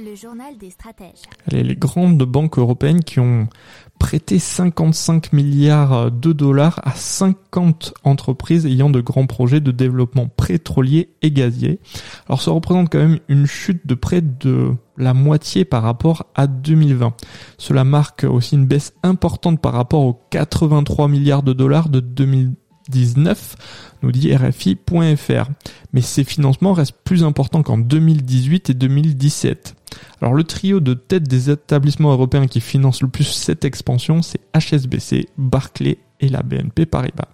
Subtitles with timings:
[0.00, 1.22] Le journal des stratèges.
[1.50, 3.48] Les grandes banques européennes qui ont
[3.98, 11.08] prêté 55 milliards de dollars à 50 entreprises ayant de grands projets de développement pétrolier
[11.22, 11.80] et gazier.
[12.28, 16.46] Alors ça représente quand même une chute de près de la moitié par rapport à
[16.46, 17.14] 2020.
[17.56, 23.56] Cela marque aussi une baisse importante par rapport aux 83 milliards de dollars de 2019,
[24.02, 25.50] nous dit RFI.fr.
[25.92, 29.74] Mais ces financements restent plus importants qu'en 2018 et 2017.
[30.20, 34.40] Alors le trio de tête des établissements européens qui financent le plus cette expansion, c'est
[34.54, 37.28] HSBC, Barclay et la BNP Paribas.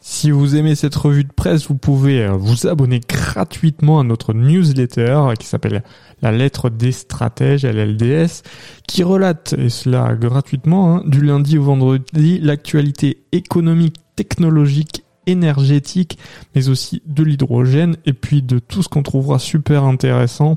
[0.00, 4.32] Si vous aimez cette revue de presse, vous pouvez euh, vous abonner gratuitement à notre
[4.32, 5.82] newsletter qui s'appelle
[6.22, 8.42] La lettre des stratèges, LLDS,
[8.86, 16.18] qui relate, et cela gratuitement, hein, du lundi au vendredi, l'actualité économique, technologique énergétique,
[16.54, 20.56] mais aussi de l'hydrogène et puis de tout ce qu'on trouvera super intéressant